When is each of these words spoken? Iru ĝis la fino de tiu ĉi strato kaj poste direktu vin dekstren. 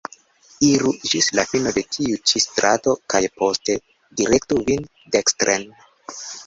Iru 0.67 0.93
ĝis 1.09 1.27
la 1.39 1.43
fino 1.49 1.73
de 1.75 1.83
tiu 1.97 2.21
ĉi 2.31 2.43
strato 2.47 2.97
kaj 3.15 3.23
poste 3.43 3.79
direktu 4.23 4.63
vin 4.73 4.93
dekstren. 5.17 5.75